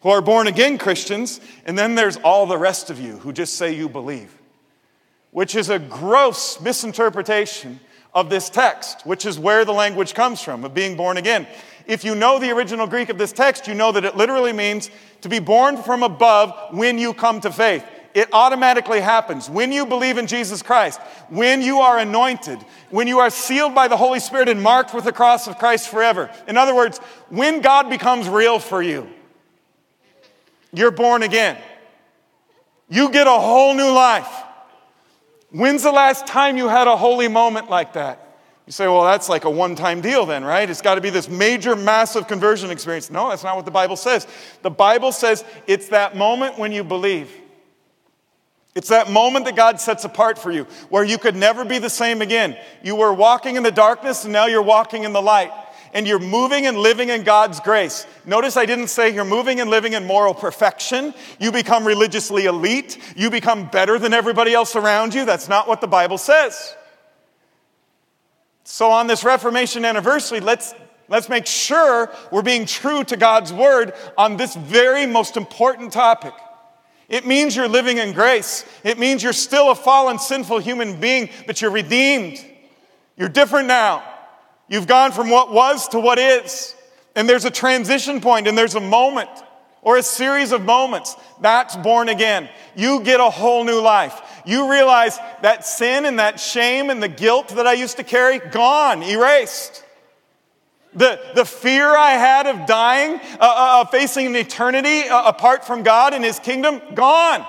[0.00, 3.54] who are born again Christians, and then there's all the rest of you who just
[3.54, 4.36] say you believe,
[5.30, 7.78] which is a gross misinterpretation
[8.12, 11.46] of this text, which is where the language comes from, of being born again.
[11.86, 14.90] If you know the original Greek of this text, you know that it literally means
[15.22, 17.84] to be born from above when you come to faith.
[18.14, 22.58] It automatically happens when you believe in Jesus Christ, when you are anointed,
[22.90, 25.88] when you are sealed by the Holy Spirit and marked with the cross of Christ
[25.88, 26.30] forever.
[26.46, 26.98] In other words,
[27.30, 29.08] when God becomes real for you,
[30.74, 31.56] you're born again.
[32.88, 34.30] You get a whole new life.
[35.50, 38.31] When's the last time you had a holy moment like that?
[38.66, 40.68] You say, well, that's like a one time deal, then, right?
[40.68, 43.10] It's got to be this major, massive conversion experience.
[43.10, 44.26] No, that's not what the Bible says.
[44.62, 47.30] The Bible says it's that moment when you believe.
[48.74, 51.90] It's that moment that God sets apart for you where you could never be the
[51.90, 52.56] same again.
[52.82, 55.52] You were walking in the darkness and now you're walking in the light.
[55.94, 58.06] And you're moving and living in God's grace.
[58.24, 61.12] Notice I didn't say you're moving and living in moral perfection.
[61.38, 62.96] You become religiously elite.
[63.14, 65.26] You become better than everybody else around you.
[65.26, 66.74] That's not what the Bible says.
[68.64, 70.74] So, on this Reformation anniversary, let's,
[71.08, 76.34] let's make sure we're being true to God's word on this very most important topic.
[77.08, 78.64] It means you're living in grace.
[78.84, 82.42] It means you're still a fallen, sinful human being, but you're redeemed.
[83.16, 84.02] You're different now.
[84.68, 86.74] You've gone from what was to what is.
[87.14, 89.28] And there's a transition point and there's a moment
[89.82, 91.16] or a series of moments.
[91.40, 92.48] That's born again.
[92.74, 94.20] You get a whole new life.
[94.46, 98.38] You realize that sin and that shame and the guilt that I used to carry,
[98.38, 99.84] gone, erased.
[100.94, 105.82] The, the fear I had of dying, uh, uh, facing an eternity uh, apart from
[105.82, 107.46] God and His kingdom, gone.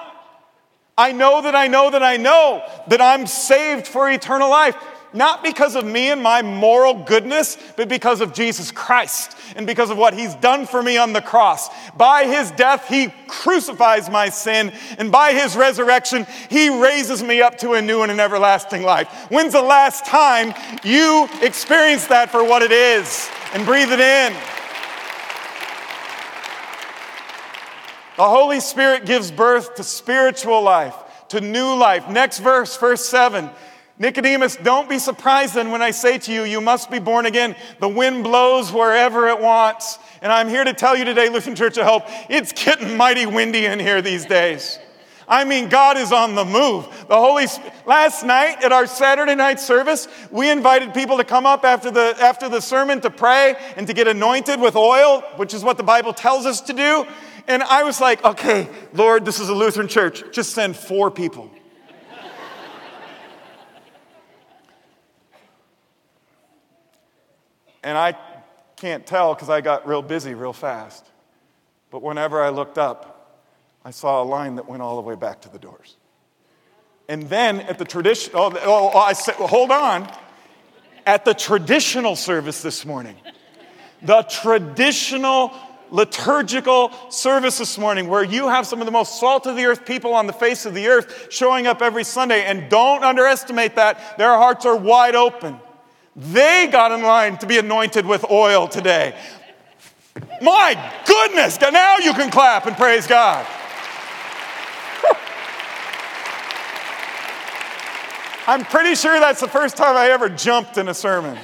[0.97, 4.75] I know that I know that I know that I'm saved for eternal life
[5.13, 9.89] not because of me and my moral goodness, but because of Jesus Christ and because
[9.89, 11.69] of what he's done for me on the cross.
[11.95, 17.57] By his death, he crucifies my sin, and by his resurrection, he raises me up
[17.59, 19.07] to a new and an everlasting life.
[19.29, 24.33] When's the last time you experienced that for what it is and breathe it in?
[28.15, 30.95] The Holy Spirit gives birth to spiritual life,
[31.29, 32.07] to new life.
[32.09, 33.49] Next verse, verse 7.
[33.99, 37.55] Nicodemus, don't be surprised then when I say to you, you must be born again.
[37.79, 39.99] The wind blows wherever it wants.
[40.21, 43.65] And I'm here to tell you today, Lutheran Church of Hope, it's getting mighty windy
[43.65, 44.79] in here these days.
[45.27, 46.85] I mean, God is on the move.
[47.07, 47.73] The Holy Spirit.
[47.85, 52.15] last night at our Saturday night service, we invited people to come up after the
[52.19, 55.83] after the sermon to pray and to get anointed with oil, which is what the
[55.83, 57.05] Bible tells us to do.
[57.47, 60.23] And I was like, okay, Lord, this is a Lutheran church.
[60.31, 61.49] Just send four people.
[67.83, 68.17] And I
[68.75, 71.05] can't tell because I got real busy real fast.
[71.91, 73.41] But whenever I looked up,
[73.85, 75.97] I saw a line that went all the way back to the doors.
[77.09, 80.09] And then at the traditional—oh, oh, oh, I said, well, hold on.
[81.05, 83.17] At the traditional service this morning,
[84.01, 85.53] the traditional
[85.91, 89.85] liturgical service this morning, where you have some of the most salt of the earth
[89.85, 92.45] people on the face of the earth showing up every Sunday.
[92.45, 94.17] And don't underestimate that.
[94.17, 95.59] Their hearts are wide open.
[96.15, 99.17] They got in line to be anointed with oil today.
[100.41, 103.45] My goodness, now you can clap and praise God.
[108.47, 111.35] I'm pretty sure that's the first time I ever jumped in a sermon.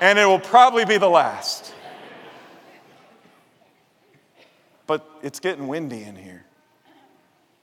[0.00, 1.72] And it will probably be the last.
[4.88, 6.44] But it's getting windy in here.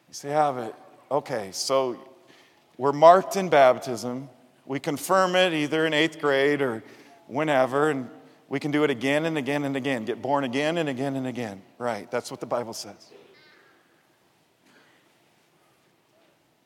[0.07, 0.79] You say, yeah, but
[1.11, 1.99] okay, so
[2.77, 4.29] we're marked in baptism.
[4.69, 6.83] We confirm it either in eighth grade or
[7.25, 8.07] whenever, and
[8.49, 10.05] we can do it again and again and again.
[10.05, 11.63] Get born again and again and again.
[11.79, 13.09] Right, that's what the Bible says.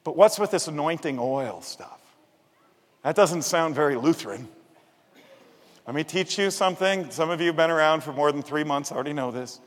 [0.04, 2.02] But what's with this anointing oil stuff?
[3.04, 4.50] That doesn't sound very Lutheran.
[5.88, 7.10] Let me teach you something.
[7.10, 9.62] Some of you have been around for more than three months, already know this.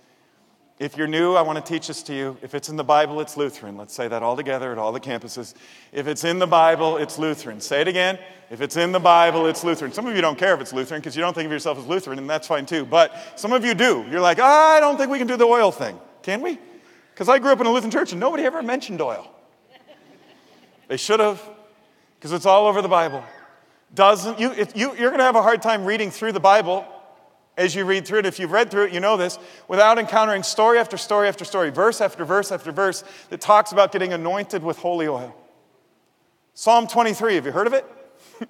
[0.79, 2.37] If you're new, I want to teach this to you.
[2.43, 3.79] If it's in the Bible, it's Lutheran.
[3.79, 5.55] Let's say that all together at all the campuses.
[5.91, 7.63] If it's in the Bible, it's Lutheran.
[7.63, 8.19] Say it again.
[8.51, 9.93] If it's in the Bible, it's Lutheran.
[9.93, 11.87] Some of you don't care if it's Lutheran because you don't think of yourself as
[11.87, 12.85] Lutheran, and that's fine too.
[12.85, 14.05] But some of you do.
[14.11, 15.99] You're like, I don't think we can do the oil thing.
[16.23, 16.59] Can we?
[17.15, 19.33] Because I grew up in a Lutheran church and nobody ever mentioned oil.
[20.89, 21.43] They should have,
[22.19, 23.25] because it's all over the Bible.
[23.95, 26.87] Doesn't you, you you're going to have a hard time reading through the Bible
[27.57, 28.27] as you read through it.
[28.27, 29.39] If you've read through it, you know this,
[29.69, 33.93] without encountering story after story after story, verse after verse after verse that talks about
[33.93, 35.35] getting anointed with holy oil.
[36.55, 37.85] Psalm 23, have you heard of it?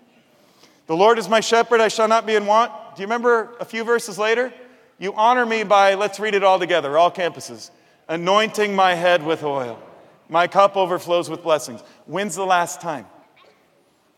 [0.87, 2.73] the Lord is my shepherd, I shall not be in want.
[2.95, 4.53] Do you remember a few verses later?
[4.99, 7.71] You honor me by, let's read it all together, all campuses,
[8.09, 9.83] anointing my head with oil.
[10.29, 11.83] My cup overflows with blessings.
[12.07, 13.07] When's the last time?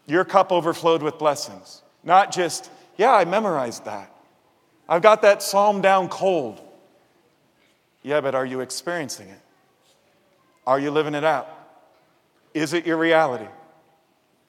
[0.06, 1.82] Your cup overflowed with blessings.
[2.02, 4.14] Not just, yeah, I memorized that.
[4.88, 6.60] I've got that psalm down cold.
[8.02, 9.40] Yeah, but are you experiencing it?
[10.66, 11.48] Are you living it out?
[12.54, 13.48] Is it your reality?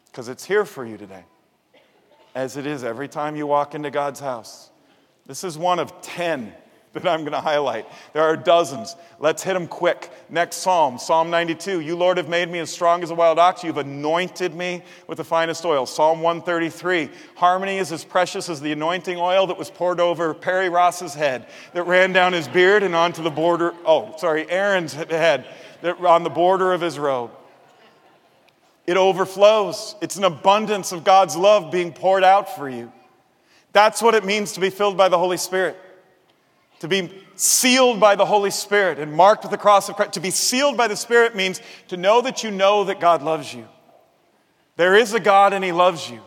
[0.06, 1.24] Because it's here for you today,
[2.34, 4.70] as it is every time you walk into God's house.
[5.26, 6.54] This is one of 10
[7.04, 7.86] that I'm going to highlight.
[8.14, 8.96] There are dozens.
[9.20, 10.10] Let's hit them quick.
[10.30, 11.82] Next psalm, Psalm 92.
[11.82, 13.64] You, Lord, have made me as strong as a wild ox.
[13.64, 15.86] You've anointed me with the finest oil.
[15.86, 17.10] Psalm 133.
[17.36, 21.48] Harmony is as precious as the anointing oil that was poured over Perry Ross's head,
[21.74, 23.74] that ran down his beard and onto the border.
[23.86, 25.46] Oh, sorry, Aaron's head,
[25.82, 27.32] that on the border of his robe.
[28.88, 29.96] It overflows.
[30.02, 32.92] It's an abundance of God's love being poured out for you.
[33.72, 35.78] That's what it means to be filled by the Holy Spirit
[36.80, 40.14] to be sealed by the Holy Spirit and marked with the cross of Christ.
[40.14, 43.54] To be sealed by the Spirit means to know that you know that God loves
[43.54, 43.68] you.
[44.76, 46.22] There is a God and He loves you.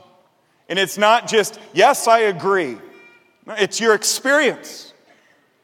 [0.69, 2.79] And it's not just, yes, I agree.
[3.47, 4.93] It's your experience,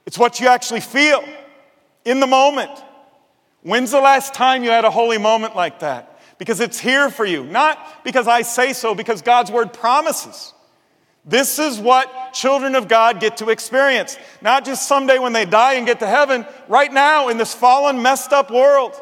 [0.07, 1.25] it's what you actually feel
[2.05, 2.71] in the moment.
[3.63, 6.21] When's the last time you had a holy moment like that?
[6.39, 10.55] Because it's here for you, not because I say so, because God's word promises.
[11.25, 14.19] This is what children of God get to experience.
[14.41, 18.01] Not just someday when they die and get to heaven, right now in this fallen,
[18.03, 18.95] messed up world.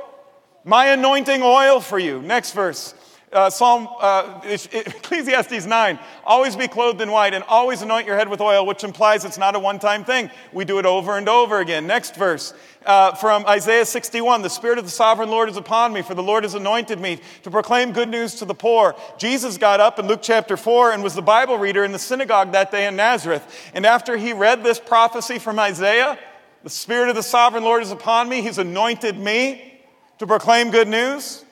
[0.65, 2.21] My anointing oil for you.
[2.23, 2.95] Next verse.
[3.37, 8.29] Uh, Psalm, uh, Ecclesiastes 9, always be clothed in white and always anoint your head
[8.29, 10.31] with oil, which implies it's not a one time thing.
[10.53, 11.87] We do it over and over again.
[11.87, 12.55] Next verse
[12.87, 16.23] uh, from Isaiah 61 The Spirit of the sovereign Lord is upon me, for the
[16.23, 18.97] Lord has anointed me to proclaim good news to the poor.
[19.19, 22.53] Jesus got up in Luke chapter 4 and was the Bible reader in the synagogue
[22.53, 23.71] that day in Nazareth.
[23.75, 26.19] And after he read this prophecy from Isaiah,
[26.63, 29.75] the Spirit of the sovereign Lord is upon me, he's anointed me
[30.19, 31.45] to proclaim good news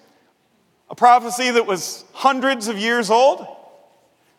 [0.90, 3.46] a prophecy that was hundreds of years old.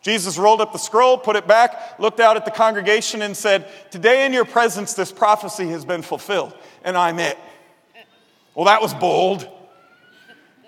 [0.02, 3.68] Jesus rolled up the scroll, put it back, looked out at the congregation, and said,
[3.90, 7.36] Today in your presence, this prophecy has been fulfilled, and I'm it.
[8.54, 9.48] Well, that was bold.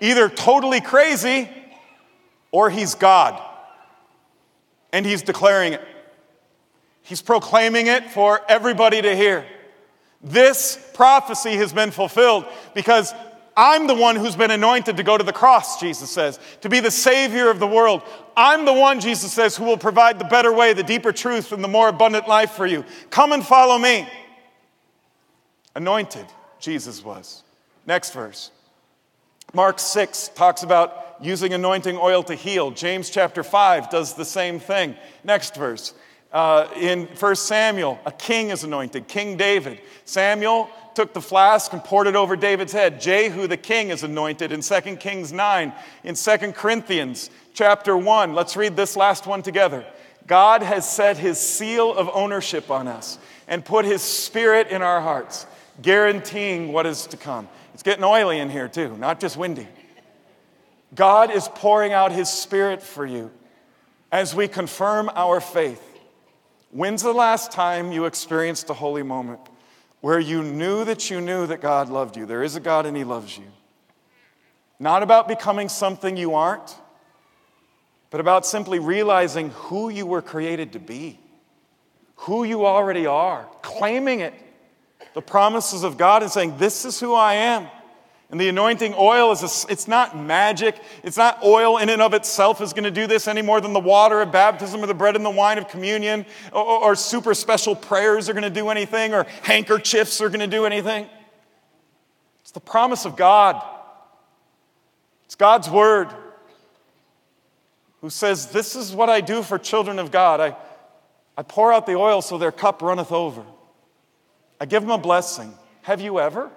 [0.01, 1.49] Either totally crazy
[2.51, 3.41] or he's God.
[4.91, 5.81] And he's declaring it.
[7.01, 9.45] He's proclaiming it for everybody to hear.
[10.21, 13.13] This prophecy has been fulfilled because
[13.55, 16.79] I'm the one who's been anointed to go to the cross, Jesus says, to be
[16.79, 18.03] the Savior of the world.
[18.37, 21.63] I'm the one, Jesus says, who will provide the better way, the deeper truth, and
[21.63, 22.85] the more abundant life for you.
[23.09, 24.07] Come and follow me.
[25.75, 26.25] Anointed,
[26.59, 27.43] Jesus was.
[27.85, 28.51] Next verse.
[29.53, 32.71] Mark 6 talks about using anointing oil to heal.
[32.71, 34.95] James chapter 5 does the same thing.
[35.23, 35.93] Next verse.
[36.31, 39.81] Uh, in 1 Samuel, a king is anointed, King David.
[40.05, 42.99] Samuel took the flask and poured it over David's head.
[43.01, 45.73] Jehu the king is anointed in 2 Kings 9.
[46.03, 49.85] In 2 Corinthians chapter 1, let's read this last one together.
[50.27, 53.17] God has set his seal of ownership on us
[53.47, 55.47] and put his spirit in our hearts,
[55.81, 57.49] guaranteeing what is to come.
[57.73, 59.67] It's getting oily in here too, not just windy.
[60.93, 63.31] God is pouring out his spirit for you
[64.11, 65.81] as we confirm our faith.
[66.71, 69.39] When's the last time you experienced a holy moment
[70.01, 72.25] where you knew that you knew that God loved you?
[72.25, 73.45] There is a God and He loves you.
[74.79, 76.75] Not about becoming something you aren't,
[78.09, 81.19] but about simply realizing who you were created to be,
[82.15, 84.33] who you already are, claiming it,
[85.13, 87.67] the promises of God, and saying, This is who I am.
[88.31, 90.79] And the anointing oil is, a, it's not magic.
[91.03, 93.73] It's not oil in and of itself is going to do this any more than
[93.73, 97.33] the water of baptism or the bread and the wine of communion or, or super
[97.33, 101.07] special prayers are going to do anything or handkerchiefs are going to do anything.
[102.41, 103.63] It's the promise of God.
[105.25, 106.09] It's God's word
[108.01, 110.39] who says, This is what I do for children of God.
[110.39, 110.55] I,
[111.35, 113.43] I pour out the oil so their cup runneth over.
[114.61, 115.53] I give them a blessing.
[115.81, 116.51] Have you ever?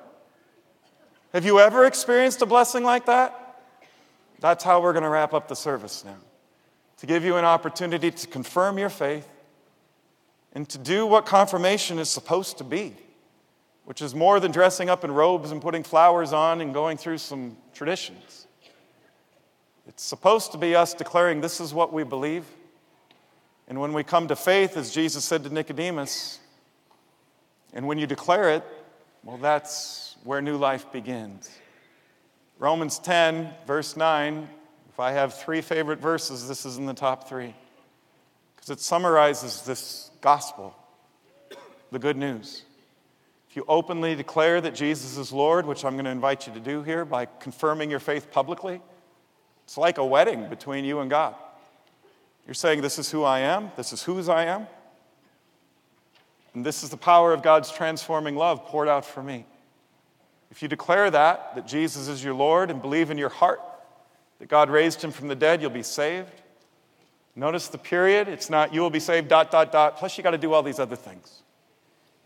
[1.32, 3.38] Have you ever experienced a blessing like that?
[4.40, 6.18] That's how we're going to wrap up the service now.
[6.98, 9.26] To give you an opportunity to confirm your faith
[10.52, 12.94] and to do what confirmation is supposed to be,
[13.86, 17.18] which is more than dressing up in robes and putting flowers on and going through
[17.18, 18.46] some traditions.
[19.88, 22.44] It's supposed to be us declaring this is what we believe.
[23.68, 26.40] And when we come to faith, as Jesus said to Nicodemus,
[27.72, 28.64] and when you declare it,
[29.24, 31.50] well, that's where new life begins.
[32.58, 34.48] Romans 10, verse 9,
[34.88, 37.54] if I have three favorite verses, this is in the top three.
[38.54, 40.76] Because it summarizes this gospel,
[41.90, 42.62] the good news.
[43.50, 46.60] If you openly declare that Jesus is Lord, which I'm going to invite you to
[46.60, 48.80] do here by confirming your faith publicly,
[49.64, 51.34] it's like a wedding between you and God.
[52.46, 54.66] You're saying, This is who I am, this is whose I am,
[56.54, 59.46] and this is the power of God's transforming love poured out for me.
[60.52, 63.62] If you declare that, that Jesus is your Lord, and believe in your heart
[64.38, 66.28] that God raised him from the dead, you'll be saved.
[67.34, 68.28] Notice the period.
[68.28, 69.96] It's not you will be saved, dot, dot, dot.
[69.96, 71.42] Plus, you got to do all these other things.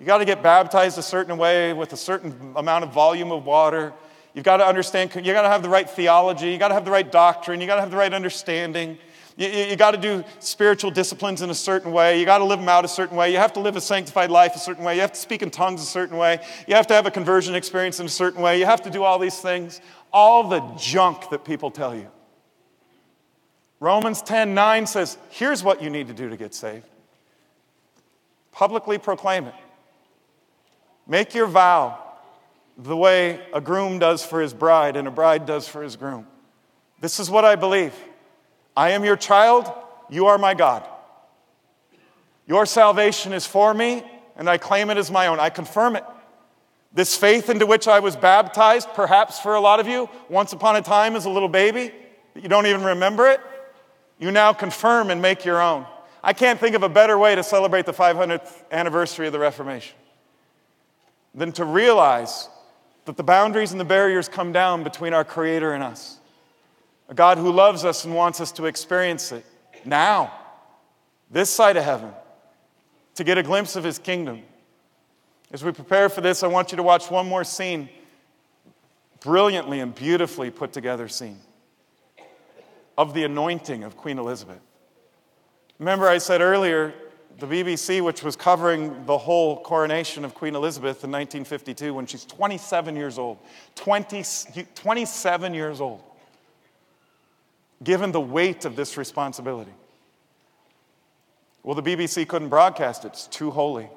[0.00, 3.46] You got to get baptized a certain way with a certain amount of volume of
[3.46, 3.92] water.
[4.34, 6.50] You've got to understand, you got to have the right theology.
[6.50, 7.60] You got to have the right doctrine.
[7.60, 8.98] You got to have the right understanding.
[9.36, 12.18] You, you, you got to do spiritual disciplines in a certain way.
[12.18, 13.30] You got to live them out a certain way.
[13.30, 14.94] You have to live a sanctified life a certain way.
[14.94, 16.40] You have to speak in tongues a certain way.
[16.66, 18.58] You have to have a conversion experience in a certain way.
[18.58, 19.80] You have to do all these things.
[20.12, 22.08] All the junk that people tell you.
[23.78, 26.86] Romans 10 9 says, here's what you need to do to get saved.
[28.52, 29.54] Publicly proclaim it.
[31.06, 32.02] Make your vow
[32.78, 36.26] the way a groom does for his bride and a bride does for his groom.
[37.00, 37.94] This is what I believe.
[38.76, 39.72] I am your child,
[40.10, 40.86] you are my God.
[42.46, 44.04] Your salvation is for me,
[44.36, 45.40] and I claim it as my own.
[45.40, 46.04] I confirm it.
[46.92, 50.76] This faith into which I was baptized, perhaps for a lot of you, once upon
[50.76, 51.92] a time as a little baby,
[52.34, 53.40] that you don't even remember it,
[54.18, 55.86] you now confirm and make your own.
[56.22, 59.96] I can't think of a better way to celebrate the 500th anniversary of the Reformation
[61.34, 62.48] than to realize
[63.04, 66.15] that the boundaries and the barriers come down between our Creator and us
[67.08, 69.44] A God who loves us and wants us to experience it
[69.84, 70.32] now,
[71.30, 72.10] this side of heaven,
[73.14, 74.42] to get a glimpse of his kingdom.
[75.52, 77.88] As we prepare for this, I want you to watch one more scene,
[79.20, 81.38] brilliantly and beautifully put together scene
[82.98, 84.60] of the anointing of Queen Elizabeth.
[85.78, 86.94] Remember, I said earlier,
[87.38, 92.24] the BBC, which was covering the whole coronation of Queen Elizabeth in 1952 when she's
[92.24, 93.38] 27 years old.
[93.74, 94.24] 20,
[94.74, 96.02] 27 years old.
[97.82, 99.72] Given the weight of this responsibility.
[101.62, 103.08] Well, the BBC couldn't broadcast it.
[103.08, 103.88] It's too holy,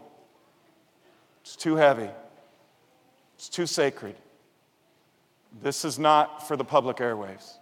[1.42, 2.10] it's too heavy,
[3.36, 4.16] it's too sacred.
[5.62, 7.54] This is not for the public airwaves.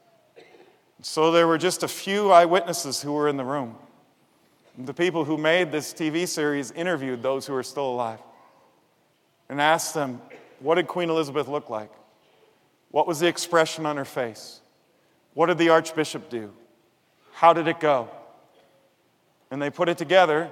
[1.01, 3.75] So there were just a few eyewitnesses who were in the room.
[4.77, 8.19] The people who made this TV series interviewed those who are still alive
[9.49, 10.21] and asked them,
[10.59, 11.91] What did Queen Elizabeth look like?
[12.91, 14.61] What was the expression on her face?
[15.37, 16.51] What did the Archbishop do?
[17.33, 18.09] How did it go?
[19.51, 20.49] And they put it together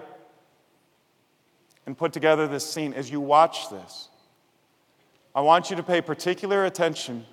[1.88, 2.94] and put together this scene.
[2.94, 4.10] As you watch this,
[5.34, 7.26] I want you to pay particular attention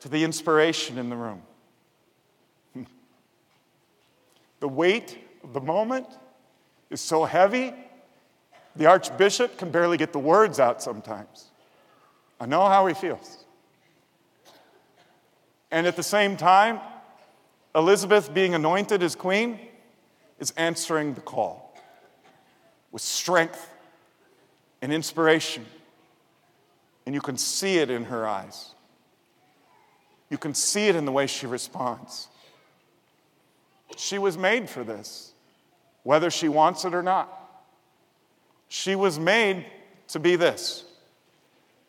[0.00, 1.40] to the inspiration in the room.
[4.60, 6.08] the weight of the moment
[6.90, 7.72] is so heavy,
[8.76, 11.46] the Archbishop can barely get the words out sometimes.
[12.38, 13.46] I know how he feels.
[15.70, 16.80] And at the same time,
[17.74, 19.58] Elizabeth being anointed as queen
[20.38, 21.76] is answering the call
[22.92, 23.68] with strength
[24.80, 25.64] and inspiration.
[27.06, 28.70] And you can see it in her eyes.
[30.30, 32.28] You can see it in the way she responds.
[33.96, 35.32] She was made for this
[36.04, 37.28] whether she wants it or not.
[38.68, 39.66] She was made
[40.08, 40.84] to be this.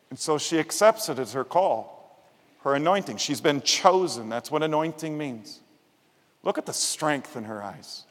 [0.10, 2.20] And so she accepts it as her call,
[2.64, 3.18] her anointing.
[3.18, 4.28] She's been chosen.
[4.28, 5.62] That's what anointing means.
[6.44, 8.06] Look at the strength in her eyes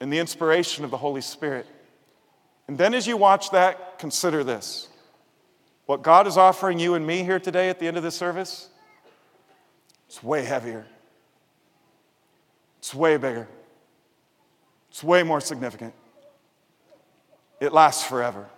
[0.00, 1.66] and the inspiration of the Holy Spirit.
[2.66, 4.88] And then as you watch that, consider this.
[5.86, 8.68] What God is offering you and me here today at the end of this service,
[10.06, 10.86] it's way heavier.
[12.78, 13.48] It's way bigger.
[14.90, 15.94] It's way more significant.
[17.60, 18.48] It lasts forever,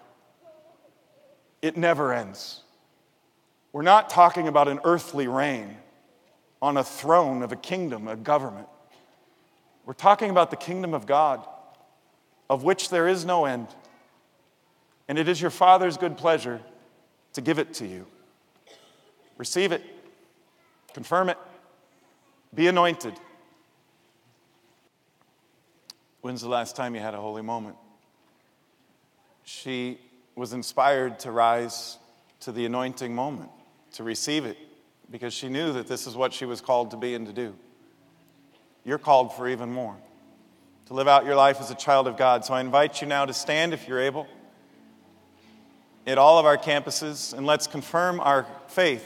[1.62, 2.62] it never ends.
[3.72, 5.76] We're not talking about an earthly reign
[6.61, 8.66] on a throne of a kingdom, a government.
[9.87, 11.47] We're talking about the kingdom of God,
[12.49, 13.68] of which there is no end.
[15.09, 16.61] And it is your Father's good pleasure
[17.33, 18.07] to give it to you.
[19.37, 19.83] Receive it,
[20.93, 21.39] confirm it,
[22.55, 23.14] be anointed.
[26.20, 27.76] When's the last time you had a holy moment?
[29.45, 29.99] She
[30.37, 31.99] was inspired to rise
[32.41, 33.51] to the anointing moment,
[33.93, 34.57] to receive it,
[35.11, 37.55] because she knew that this is what she was called to be and to do.
[38.85, 39.97] You're called for even more,
[40.87, 42.45] to live out your life as a child of God.
[42.45, 44.26] So I invite you now to stand if you're able
[46.07, 49.05] at all of our campuses and let's confirm our faith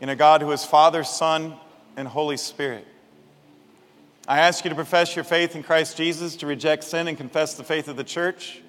[0.00, 1.54] in a God who is Father, Son,
[1.96, 2.86] and Holy Spirit.
[4.26, 7.54] I ask you to profess your faith in Christ Jesus, to reject sin and confess
[7.54, 8.62] the faith of the church.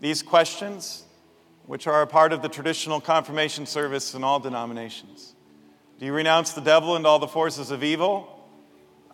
[0.00, 1.04] These questions,
[1.66, 5.34] which are a part of the traditional confirmation service in all denominations.
[5.98, 8.33] Do you renounce the devil and all the forces of evil?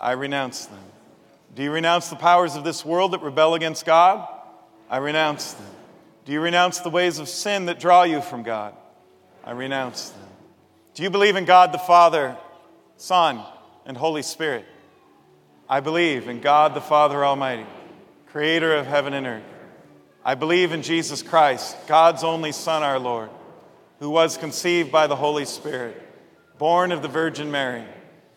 [0.01, 0.83] I renounce them.
[1.55, 4.27] Do you renounce the powers of this world that rebel against God?
[4.89, 5.67] I renounce them.
[6.25, 8.75] Do you renounce the ways of sin that draw you from God?
[9.45, 10.29] I renounce them.
[10.95, 12.37] Do you believe in God the Father,
[12.97, 13.43] Son,
[13.85, 14.65] and Holy Spirit?
[15.69, 17.67] I believe in God the Father Almighty,
[18.27, 19.45] creator of heaven and earth.
[20.25, 23.31] I believe in Jesus Christ, God's only Son, our Lord,
[23.99, 26.01] who was conceived by the Holy Spirit,
[26.59, 27.85] born of the Virgin Mary,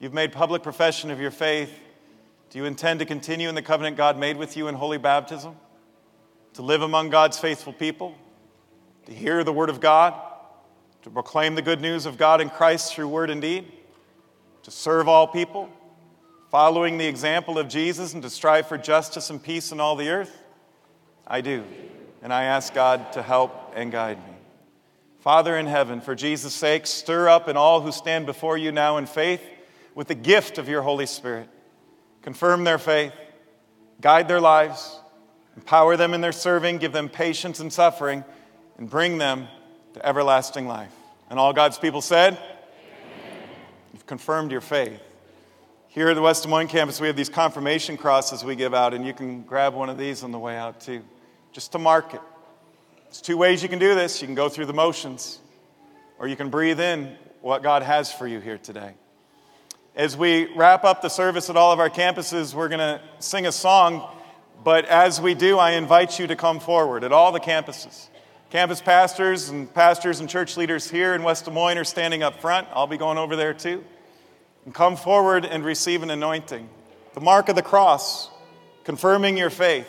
[0.00, 1.72] You've made public profession of your faith.
[2.50, 5.56] Do you intend to continue in the covenant God made with you in holy baptism?
[6.54, 8.14] To live among God's faithful people?
[9.06, 10.14] To hear the word of God?
[11.02, 13.70] To proclaim the good news of God in Christ through word and deed?
[14.64, 15.70] To serve all people?
[16.50, 20.08] following the example of Jesus and to strive for justice and peace in all the
[20.08, 20.36] earth?
[21.26, 21.64] I do.
[22.22, 24.34] And I ask God to help and guide me.
[25.20, 28.96] Father in heaven, for Jesus' sake, stir up in all who stand before you now
[28.96, 29.42] in faith
[29.98, 31.48] with the gift of your Holy Spirit.
[32.22, 33.12] Confirm their faith,
[34.00, 34.96] guide their lives,
[35.56, 38.22] empower them in their serving, give them patience in suffering,
[38.76, 39.48] and bring them
[39.94, 40.94] to everlasting life.
[41.30, 43.48] And all God's people said, Amen.
[43.92, 45.00] You've confirmed your faith.
[45.88, 48.94] Here at the West Des Moines campus, we have these confirmation crosses we give out,
[48.94, 51.02] and you can grab one of these on the way out too,
[51.50, 52.20] just to mark it.
[53.06, 54.22] There's two ways you can do this.
[54.22, 55.40] You can go through the motions,
[56.20, 58.94] or you can breathe in what God has for you here today.
[59.98, 63.48] As we wrap up the service at all of our campuses, we're going to sing
[63.48, 64.08] a song,
[64.62, 68.06] but as we do, I invite you to come forward at all the campuses.
[68.48, 72.40] Campus pastors and pastors and church leaders here in West Des Moines are standing up
[72.40, 72.68] front.
[72.72, 73.84] I'll be going over there too
[74.64, 76.68] and come forward and receive an anointing.
[77.14, 78.30] The mark of the cross,
[78.84, 79.88] confirming your faith.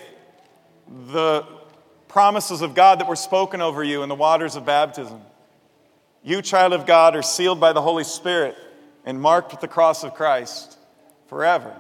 [1.12, 1.46] The
[2.08, 5.22] promises of God that were spoken over you in the waters of baptism.
[6.24, 8.58] You, child of God, are sealed by the Holy Spirit
[9.06, 10.78] and marked with the cross of Christ
[11.28, 11.76] forever.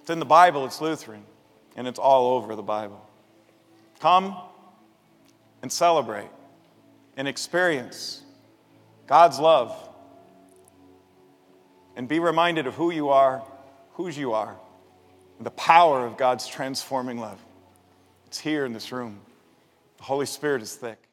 [0.00, 1.24] It's in the Bible, it's Lutheran,
[1.76, 3.04] and it's all over the Bible.
[4.00, 4.36] Come
[5.62, 6.30] and celebrate
[7.16, 8.22] and experience
[9.06, 9.76] God's love
[11.96, 13.42] and be reminded of who you are,
[13.94, 14.56] whose you are,
[15.38, 17.38] and the power of God's transforming love.
[18.26, 19.18] It's here in this room.
[19.96, 21.07] The Holy Spirit is thick.